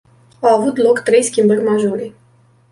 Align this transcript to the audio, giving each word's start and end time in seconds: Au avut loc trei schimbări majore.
Au 0.41 0.47
avut 0.47 0.75
loc 0.77 0.99
trei 1.03 1.23
schimbări 1.23 1.63
majore. 1.63 2.13